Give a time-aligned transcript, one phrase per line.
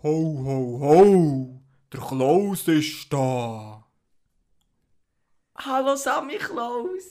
[0.00, 0.10] Ho,
[0.44, 1.60] ho, ho!
[1.92, 3.84] Der Klaus ist da!
[5.56, 7.02] Hallo Sammy Klaus!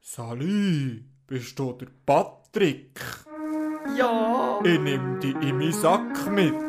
[0.00, 3.00] Sali, bist du der Patrick?
[3.96, 4.58] Ja!
[4.64, 6.67] Ich nehm dich in meinen Sack mit.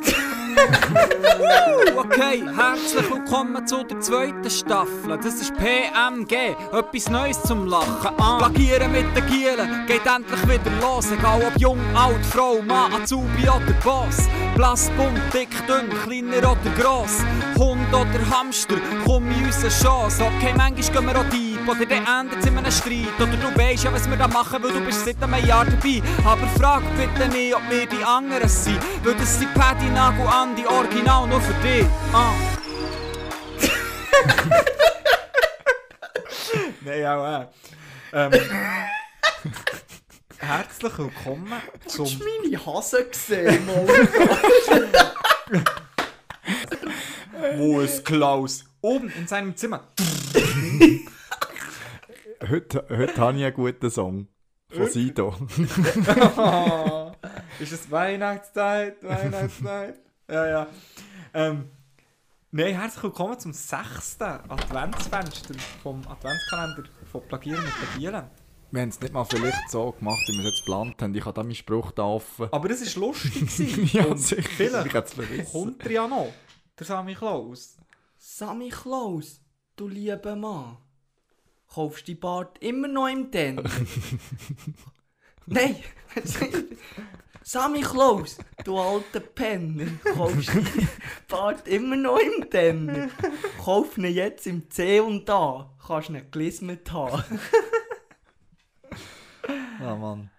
[1.95, 5.17] Okay, herzlich willkommen zu der zweiten Staffel.
[5.22, 8.16] Das ist PMG, etwas Neues zum Lachen.
[8.17, 8.38] Ah.
[8.38, 11.12] Plagieren mit den Gielen geht endlich wieder los.
[11.12, 14.27] Egal ob jung, alt, Frau, Mann, Azubi oder Boss.
[14.55, 17.20] Blass, bunt, dick, dünn, kleiner oder gross.
[17.58, 20.23] Hund oder Hamster, komm in unsere Chance.
[20.23, 23.14] Okay, manchmal gehen wir auch deep oder dann endet es in einem Streit.
[23.20, 26.02] Oder du weißt ja, was wir da machen, weil du bist seit einem Jahr dabei.
[26.25, 28.80] Aber frag bitte nicht, ob wir die anderen sind.
[29.03, 31.86] Weil das sind Paddy, Nagel, Andi, Original nur für dich.
[32.12, 32.34] Ah.
[36.81, 37.45] Nein, auch äh.
[38.14, 38.31] ähm,
[40.38, 41.53] Herzlich willkommen
[41.86, 42.06] zum.
[42.06, 43.88] Hast du meine Hase gesehen, Mann?
[47.58, 48.64] Wo ist Klaus?
[48.81, 49.84] Oben in seinem Zimmer.
[52.50, 54.28] Heute, heute habe ich einen guten Song.
[54.69, 55.36] Von Sido.
[57.59, 59.03] ist es Weihnachtszeit?
[59.03, 60.00] Weihnachtszeit?
[60.28, 60.67] ja, ja.
[61.36, 61.69] Ähm,
[62.50, 68.31] Nein, herzlich willkommen zum sechsten Adventsfenster vom Adventskalender von Plagieren mit Plagieren.
[68.72, 71.13] Wir haben es nicht mal vielleicht so gemacht, wie wir es jetzt geplant haben.
[71.13, 72.47] Ich habe da meinen Spruch da offen.
[72.52, 73.94] Aber das war lustig.
[73.94, 74.41] Ja, Und sicher.
[74.41, 76.34] Vielleicht kommt ja noch.
[76.80, 77.78] Der Sammy Klaus.
[78.17, 79.39] Sammy Klaus,
[79.75, 80.78] du lieber Mann.
[81.73, 83.58] Kaufst die Bart immer noch im Den?
[85.45, 85.75] Nein!
[87.44, 89.88] Sammy Klaus, du alter Penner.
[90.03, 90.88] Kaufst die
[91.28, 93.12] Bart immer noch im Den?
[93.63, 95.75] Kauf ihn jetzt im C und A.
[95.85, 97.40] Kannst ihn gelismet haben.
[99.80, 100.31] Ja, Mann.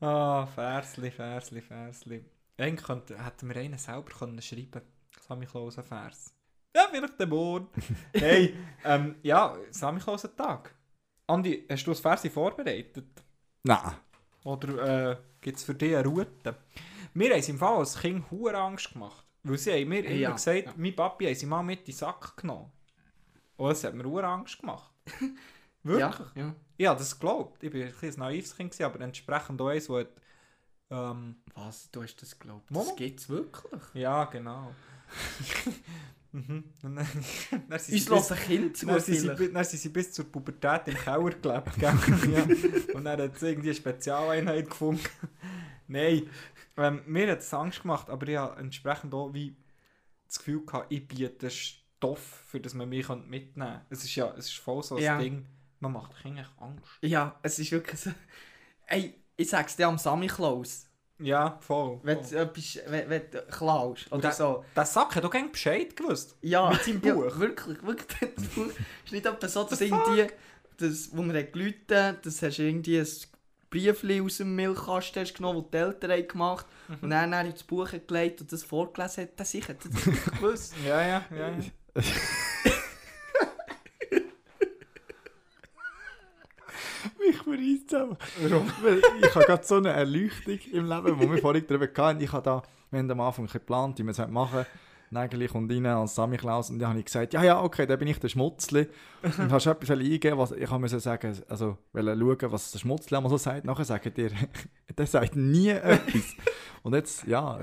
[0.00, 2.24] Ah, Versli, Versli, Versli.
[2.58, 4.82] Eigentlich könnte, hätten wir einen selber können schreiben
[5.26, 6.35] Sammy Klaus ein Vers.
[6.76, 7.68] Ja, vielleicht der Morgen.
[8.12, 8.54] hey,
[8.84, 10.74] ähm, ja, ein Tag.
[11.26, 13.06] Andi, hast du das Versi vorbereitet?
[13.62, 13.94] Nein.
[14.44, 16.54] Oder äh, gibt es für dich eine Route?
[17.14, 19.24] Wir haben es im Fall als Kind hure Angst gemacht.
[19.42, 20.74] Weil sie haben mir immer Ja, gesagt, ja.
[20.76, 22.70] mein Papi hat sie mal mit in den Sack genommen.
[23.56, 24.92] Und das hat mir hure Angst gemacht.
[25.82, 26.28] Wirklich?
[26.34, 26.54] Ja, ja.
[26.76, 27.62] Ich habe das geglaubt.
[27.62, 30.10] Ich war ein bisschen ein naives Kind, gewesen, aber entsprechend auch eins, das hat,
[30.90, 32.68] ähm, Was, du hast das geglaubt?
[32.68, 33.82] Das gibt's wirklich?
[33.94, 34.74] Ja, genau.
[36.32, 36.64] Mhm.
[36.82, 37.06] Und dann,
[37.68, 39.88] dann sind Uns sie lässt bis, ein Kind zu dann sind, sie, dann sind sie
[39.88, 41.76] bis zur Pubertät im Keller gelebt.
[41.80, 42.42] Ja.
[42.94, 45.04] Und dann hat es irgendwie eine Spezialeinheit gefunden.
[45.88, 46.28] Nein,
[46.76, 49.56] ähm, mir hat es Angst gemacht, aber ich habe entsprechend auch wie
[50.26, 53.86] das Gefühl gehabt, ich biete Stoff, für das man mich mitnehmen könnte.
[53.90, 55.18] Es ist ja es ist voll so ein Ja.
[55.18, 55.46] Ding,
[55.80, 56.98] man macht Kindern Angst.
[57.02, 58.10] Ja, es ist wirklich so.
[58.86, 60.85] Ey, ich sag's dir am Sammy Klaus.
[61.18, 61.98] Ja, voll.
[62.02, 62.30] Wenn voll.
[62.30, 64.64] du etwas wenn, wenn du klaust oder der- so.
[64.74, 66.36] Der Sack hat auch gerne Bescheid gewusst.
[66.42, 67.38] Ja, mit seinem ja, Buch.
[67.38, 68.30] wirklich, wirklich.
[68.36, 68.66] Das Buch
[69.04, 70.26] ist nicht etwa so, dass irgendwie,
[70.78, 73.06] das, wo man hat gelitten, das hast du irgendwie ein
[73.70, 76.96] Briefli aus dem Milchkasten hast genommen, das die Eltern haben gemacht Mhm.
[77.00, 80.32] und dann, dann ins Buch gelegt und das vorgelesen hat, das sicher, das hat er
[80.38, 80.74] gewusst.
[80.86, 81.48] Ja, ja, ja.
[81.48, 81.56] ja.
[87.46, 88.16] Mich verreist zusammen.
[89.22, 92.20] Ich habe gerade so eine Erleuchtung im Leben, wo wir vorhin darüber hatten.
[92.20, 94.66] Ich habe da, wir haben am Anfang geplant, wie wir es heute machen.
[95.10, 97.98] Nägeli kommt rein als Sammy Klaus und dann habe ich gesagt, ja, ja, okay, dann
[97.98, 98.88] bin ich der Schmutzli.
[99.22, 103.36] Und hast etwas eingegeben, was ich musste sagen, also schauen, was der Schmutzli einmal so
[103.36, 103.64] sagt.
[103.64, 104.30] Nachher sagt ihr,
[104.98, 106.34] der sagt nie etwas.
[106.82, 107.60] Und jetzt, ja,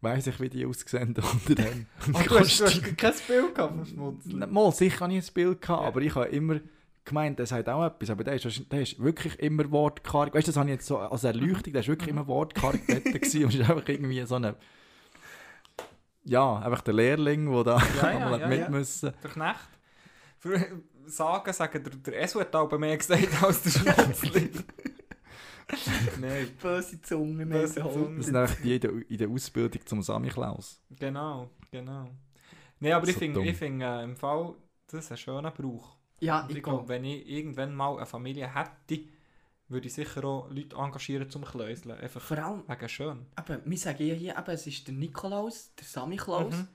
[0.00, 1.86] weiß ich, wie die aussehen unter dem.
[2.12, 4.34] Ah, du, hast, du hast kein Bild gehabt vom Schmutzli.
[4.46, 6.60] Mal, sicher habe ich ein Bild gehabt, aber ich habe immer
[7.04, 10.34] gemeint, der sagt auch etwas, aber der ist, wahrscheinlich- der ist wirklich immer wortkarg.
[10.34, 13.04] Weißt du, das habe ich jetzt so als Erleuchtung, der ist wirklich immer wortkarg dort
[13.04, 14.56] gewesen und ist einfach irgendwie so eine...
[16.24, 18.68] Ja, einfach der Lehrling, der da Ja, ja, ja, mit ja.
[18.70, 19.12] müssen.
[19.22, 19.68] Der Knecht.
[20.38, 20.66] Für
[21.06, 24.50] Sagen, sagen, der, der Esu hat aber mehr gesagt als der Schmutzli.
[26.20, 27.48] Nein, Böse Zungen.
[27.48, 28.16] Böse Zungen.
[28.16, 30.80] Das sind einfach die in der, in der Ausbildung zum Sammy Klaus.
[30.98, 32.08] genau, genau.
[32.80, 34.54] Nein, aber ich So finde ich find, äh, im Fall,
[34.86, 35.96] das ist ein schöner Brauch.
[36.24, 39.04] Ja, ich ich glaube, wenn ich irgendwann mal eine Familie hätte,
[39.68, 41.98] würde ich sicher auch Leute engagieren zum Kläuseln.
[41.98, 43.26] Einfach Vor allem, wegen schön.
[43.38, 46.54] eben, wir sagen ja hier, eben, es ist der Nikolaus, der Sammy Klaus.
[46.54, 46.68] Mhm.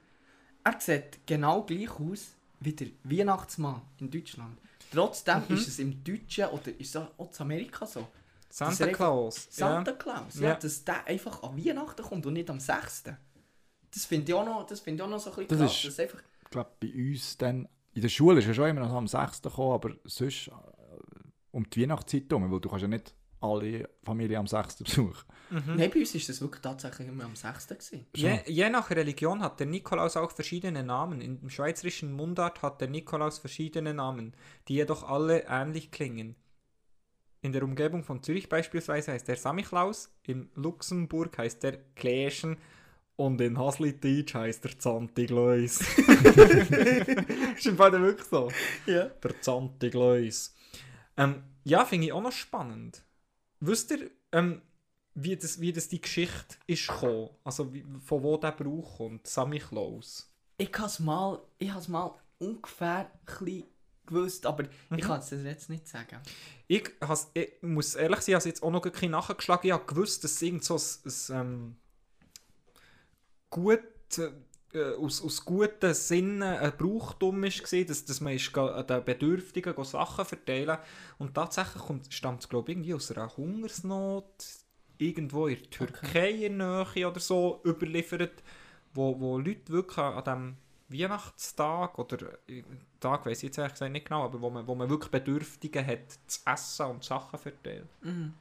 [0.63, 4.57] Er sieht genau gleich aus wie der Weihnachtsmann in Deutschland.
[4.92, 5.56] Trotzdem Mhm.
[5.56, 8.07] ist es im Deutschen oder ist es auch in Amerika so.
[8.50, 9.48] Santa Claus.
[9.51, 10.50] Santa Claus, ja.
[10.50, 10.56] Ja.
[10.56, 13.04] dass der einfach an Weihnachten kommt und nicht am 6.
[13.94, 15.84] Das finde ich auch noch, das finde ich auch noch so ein bisschen Das krass.
[15.86, 17.68] ist- dass einfach, Ich glaube, bei uns dann...
[17.94, 19.41] In der Schule ist ja schon immer noch am 6.
[19.41, 20.51] gekommen, aber sonst äh,
[21.51, 24.83] um die Weihnachtszeit herum, weil du kannst ja nicht alle Familie am 6.
[24.83, 25.24] Besuch.
[25.50, 27.68] Nein, bei uns war das wirklich tatsächlich immer am 6.
[27.68, 28.06] Gewesen.
[28.15, 31.21] Je, je nach Religion hat der Nikolaus auch verschiedene Namen.
[31.21, 34.36] Im schweizerischen Mundart hat der Nikolaus verschiedene Namen,
[34.68, 36.36] die jedoch alle ähnlich klingen.
[37.41, 42.57] In der Umgebung von Zürich beispielsweise heißt der Samichlaus, in Luxemburg heißt der Kläschen
[43.19, 45.81] und in Haslititsch heißt der Zantigleus.
[47.57, 48.50] ist im Fall wirklich so.
[48.86, 49.07] Ja.
[49.07, 50.56] Der Zantigleus.
[51.18, 53.04] Ähm, ja, finde ich auch noch spannend.
[53.60, 54.62] Wisst ihr, ähm,
[55.16, 57.30] wie, das, wie das die Geschichte ist gekommen?
[57.44, 60.33] Also wie, von wo der Brauch kommt, Samichlaus?
[60.57, 63.12] Ich habe es mal, ich has mal ungefähr
[63.42, 63.63] ein
[64.06, 64.63] gewusst, aber
[64.95, 66.22] ich kann es jetzt nicht sagen.
[66.68, 69.68] Ich, has, ich muss ehrlich sein, ich habe jetzt auch noch ein bisschen nachgeschlagen.
[69.68, 71.75] Ich habe gewusst, dass es irgend so ein, ein ähm,
[73.50, 73.81] gut,
[74.74, 79.74] äh, aus, aus guten Sinnen ein Brauchtum war, dass, dass man ist, ga- den Bedürftigen
[79.75, 80.78] go Sachen verteilen
[81.18, 84.25] Und tatsächlich kommt, stammt es, glaube ich, irgendwie aus einer Hungersnot,
[84.98, 88.44] irgendwo in der Türkei in der Nähe oder so, überliefert,
[88.94, 90.24] wo, wo Leute wirklich an an
[90.90, 92.18] diesem Weihnachtstag oder
[92.48, 92.63] äh,
[93.00, 95.86] Tag, weiß ich jetzt ehrlich gesagt nicht genau, aber wo man, wo man wirklich Bedürftige
[95.86, 97.88] hat, zu essen und Sachen verteilen.
[98.01, 98.34] Mhm.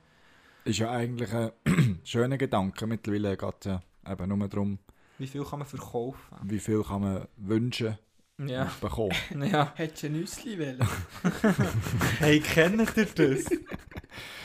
[0.65, 1.53] Ist ja eigentlich ein
[2.05, 2.87] schöner Gedanke.
[2.87, 4.79] Mittlerweile geht es ja eben nur darum,
[5.19, 6.37] Wie viel kann man verkaufen?
[6.45, 7.99] wie viel kann man wünschen
[8.39, 9.13] Ja, bekommen.
[9.51, 9.73] ja.
[9.75, 10.79] Hättest du ein Nüssli wollen?
[12.19, 13.45] Hey, kennt ihr das?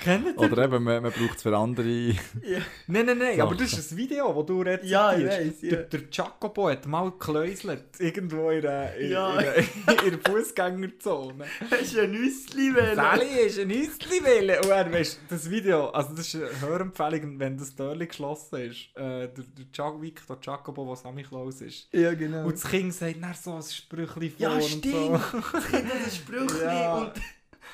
[0.03, 1.87] Kennt ihr Oder eben, man, man braucht es für andere.
[1.87, 2.59] ja.
[2.87, 4.91] Nein, nein, nein, aber das ist ein Video, das du rezitierst.
[4.91, 5.69] Ja, ich weiss, ja.
[5.71, 9.39] Der, der Jacopo hat mal gekläuselt, irgendwo in der, in, Ja.
[9.39, 9.43] in
[9.87, 11.45] der, in der Fußgängerzone.
[11.69, 12.95] Hättest du ein Nüssli wollen?
[12.95, 14.59] Sally ist ein Nüssli wählen.
[14.63, 18.89] Und er, weißt, das Video, also das ist eine Hörempfehlung, wenn das Türchen geschlossen ist.
[18.95, 21.87] Äh, der, der Jac- Victor Jacopo, der Sammy Klaus ist.
[21.91, 22.45] Ja, genau.
[22.45, 24.93] Und das Kind sagt dann so ein Sprüchli vor Ja, und stimmt.
[24.93, 25.19] so.
[25.53, 26.95] Das Kind hat ein Sprüchli Ja.
[26.97, 27.11] und,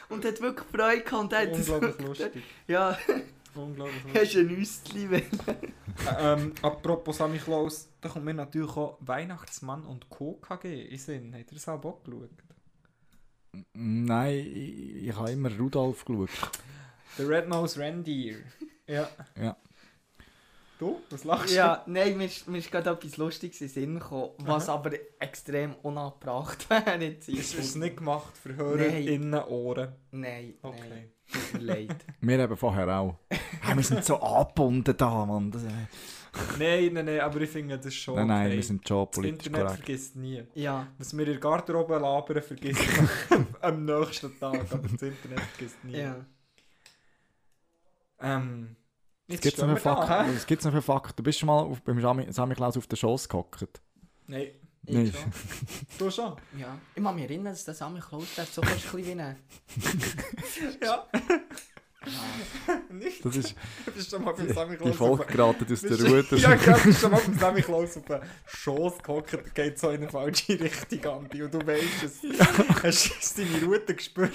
[0.09, 1.13] und hat wirklich Freude gehabt.
[1.23, 2.43] Und hat das Unglaublich wirklich- lustig.
[2.67, 2.97] Ja,
[3.55, 4.21] Unglaublich lustig.
[4.21, 4.33] hast
[4.93, 5.73] du ein wollen?
[6.19, 10.33] ähm, apropos Sammy Klaus, da kommt mir natürlich auch Weihnachtsmann und Co.
[10.35, 11.33] KG in Sinn.
[11.35, 12.29] Habt ihr das auch geschaut?
[13.73, 16.29] Nein, ich, ich habe immer Rudolf geschaut.
[17.17, 18.37] Der Red Nose Reindeer.
[18.87, 19.09] Ja.
[19.35, 19.57] Ja.
[20.79, 21.01] Du?
[21.09, 24.31] Was lachst Ja, nein, mir ist, mir ist gerade etwas Lustiges in den Sinn gekommen,
[24.39, 26.95] was aber extrem unangebracht wäre.
[27.03, 27.33] jetzt du?
[27.33, 27.41] hier.
[27.41, 29.89] Ist es nicht gemacht für HörerInnen Ohren?
[30.11, 31.09] Nein, nein, Okay.
[31.31, 32.05] tut mir leid.
[32.21, 33.15] Wir eben vorher auch.
[33.61, 35.51] Hey, wir sind so angebunden da, Mann.
[35.51, 35.67] Das, äh,
[36.57, 38.55] Nein, nein, nein, aber ich finde das schon nein, nein, okay.
[38.55, 39.83] wir sind schon das politisch Internet korrekt.
[39.83, 40.43] vergisst nie.
[40.53, 42.81] Ja, Was wir in der Garderobe labern, vergisst
[43.29, 45.97] man am nächsten Tag, aber das Internet vergisst nie.
[45.97, 46.15] ja.
[48.21, 48.75] Ähm,
[49.29, 50.25] jetzt gibt es noch, für wir da, Fakten?
[50.25, 50.35] hä?
[50.35, 51.13] Was gibt's noch für Fakten?
[51.15, 53.65] Du bist schon mal auf, beim Sammy Klaus auf den Schoss gehockt.
[54.27, 54.47] Nein,
[54.85, 55.15] Ich Nicht.
[55.15, 55.31] schon.
[55.97, 56.35] du schon?
[56.57, 56.77] Ja.
[56.95, 59.25] Ich kann mich erinnern, dass der Sammy Klaus der so fast ein bisschen wie.
[60.85, 61.07] Ja.
[62.05, 62.81] Ja.
[62.89, 63.25] Nicht?
[63.25, 63.55] Das ist
[63.85, 66.25] Du bist schon mal beim Sammy die Klaus Folge geraten aus der Ruhe.
[66.31, 69.89] Ja, gerade bist schon mal beim Sammy Klaus auf den Schoss gehockt, der geht so
[69.89, 72.21] in eine falsche Richtung an dich und du weißt es.
[72.83, 74.31] Hast du deine Route gespürt?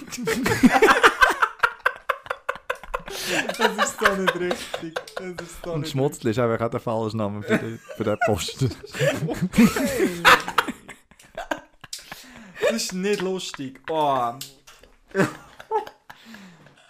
[3.59, 4.95] das ist so nicht richtig.
[5.17, 8.19] Das ist so Und Schmutzli ist einfach auch der falsche Name für den, für den
[8.27, 8.67] Posten.
[8.67, 10.23] richtig.
[12.61, 13.81] Das ist nicht lustig.
[13.91, 14.33] Oh.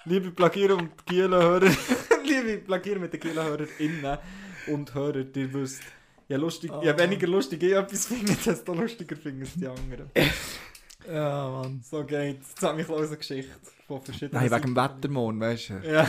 [0.07, 1.71] Liebe Plagier und Gielen-Hörer,
[2.25, 4.19] liebe Plagier mit den Gielen-HörerInnen
[4.67, 5.83] und Hörer, ihr wisst,
[6.29, 10.11] je, lustig, je weniger lustig ich etwas finde, desto lustiger finden es die anderen.
[11.07, 11.83] ja, Mann.
[11.83, 12.51] So geht's.
[12.51, 14.77] Jetzt habe ich eine Geschichte von verschiedenen Nein, wegen dem.
[14.77, 15.75] Wettermond, weißt du?
[15.85, 16.09] Ja,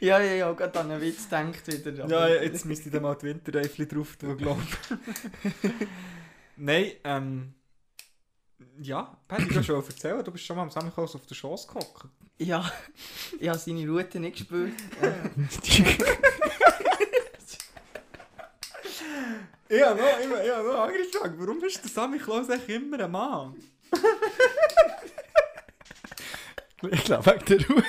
[0.00, 2.06] ja, ja, ja, gerade an einen Witz denkt wieder.
[2.06, 5.70] ja, jetzt müsste ich da mal die Winterreifli drauf tun, glaube ich.
[6.56, 7.54] Nein, ähm...
[8.80, 11.68] Ja, Patty, du hast schon erzählt, du bist schon mal am Sammelhaus auf der Chance
[11.68, 12.06] gehockt.
[12.38, 12.72] Ja,
[13.38, 14.72] ich habe seine Route nicht gespürt.
[19.68, 20.86] Ich habe noch, immer, ich habe noch
[21.20, 21.34] Frage.
[21.38, 23.54] Warum ist der Sammy Klaus eigentlich immer ein Mann?
[26.90, 27.86] Ich glaube, wegen der Route.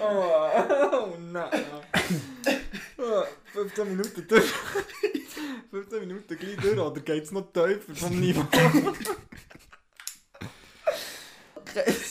[0.00, 0.50] Oh,
[0.92, 1.64] oh nein.
[2.98, 3.24] Oh,
[3.78, 4.44] 15 Minuten durch.
[5.70, 8.44] 15 Minuten gleich durch, oder geht es noch tiefer vom Niveau?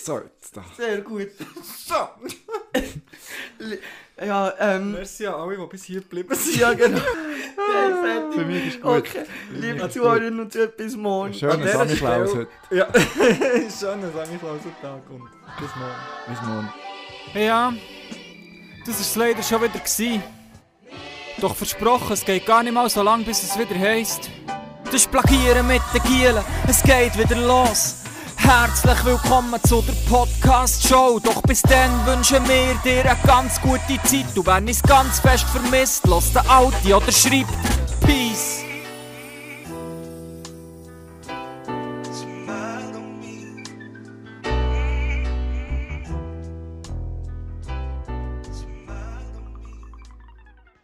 [0.03, 0.63] So, jetzt da.
[0.77, 1.31] Sehr gut.
[1.85, 1.95] So!
[4.23, 4.93] Ja, ähm...
[4.93, 6.57] Merci an alle, die bis hier geblieben sind.
[6.57, 6.99] Ja, genau.
[6.99, 8.39] Nein, fertig.
[8.39, 8.91] Für mich ist gut.
[8.91, 11.33] Okay, liebe Zuhörerinnen und Zuhörer, bis morgen.
[11.33, 12.49] Schönen dieser Samichlaus heute.
[12.71, 16.29] Ja, schönen Samichlausentag und bis morgen.
[16.29, 16.73] Bis morgen.
[17.33, 17.73] Ja,
[18.85, 19.79] das war es leider schon wieder.
[19.79, 20.36] Gewesen.
[21.39, 24.31] Doch versprochen, es geht gar nicht mal so lang, bis es wieder heisst.
[24.91, 27.97] Das Plagieren mit den Gielen, es geht wieder los.
[28.37, 31.19] Herzlich willkommen zu der Podcast-Show.
[31.19, 34.25] Doch bis dann wünschen wir dir eine ganz gute Zeit.
[34.33, 37.53] Du wenn es ganz fest vermisst, lass den Audi oder schreibt
[38.01, 38.66] Peace.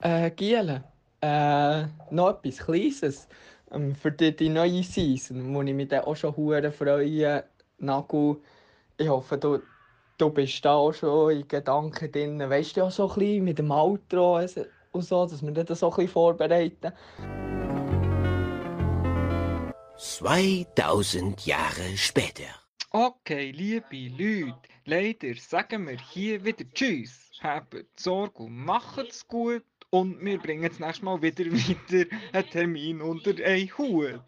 [0.04, 0.84] Äh, Giele,
[1.22, 3.30] äh, noch etwas Kleines
[3.72, 7.46] ähm, für die, die neue Season, wo ich mich dann auch schon hure freue.
[7.78, 8.42] Nagu,
[8.98, 9.60] ich hoffe, du,
[10.18, 12.38] du bist da auch schon in Gedanken drin.
[12.38, 14.42] Weißt du ja so ein bisschen mit dem Outro
[14.92, 16.92] und so, dass wir das so ein bisschen vorbereiten.
[19.98, 22.44] 2000 Jahre später.
[22.92, 27.32] Okay, liebe Leute, leider sagen wir hier wieder Tschüss.
[27.42, 29.64] Habt Sorge und macht's gut.
[29.94, 34.20] Und wir bringen das nächste Mal wieder wieder einen Termin unter einen Hut.